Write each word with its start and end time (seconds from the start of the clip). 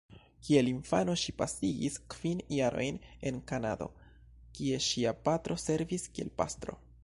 Kiel 0.45 0.69
infano 0.69 1.13
ŝi 1.23 1.33
pasigis 1.41 1.99
kvin 2.15 2.41
jarojn 2.57 2.99
en 3.31 3.39
Kanado, 3.53 3.91
kie 4.59 4.83
ŝia 4.89 5.17
patro 5.29 5.63
servis 5.69 6.11
kiel 6.17 6.37
pastro. 6.43 6.81